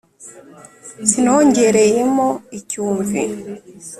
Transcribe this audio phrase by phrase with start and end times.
[1.09, 3.21] Sinongereyemo icyumvi